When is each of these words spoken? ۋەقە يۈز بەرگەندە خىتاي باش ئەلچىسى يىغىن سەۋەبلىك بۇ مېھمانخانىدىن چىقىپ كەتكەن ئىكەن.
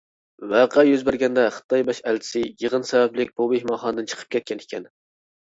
ۋەقە 0.51 0.83
يۈز 0.87 1.03
بەرگەندە 1.09 1.43
خىتاي 1.57 1.85
باش 1.89 1.99
ئەلچىسى 2.13 2.41
يىغىن 2.65 2.89
سەۋەبلىك 2.93 3.31
بۇ 3.43 3.49
مېھمانخانىدىن 3.53 4.11
چىقىپ 4.15 4.35
كەتكەن 4.39 4.67
ئىكەن. 4.67 4.91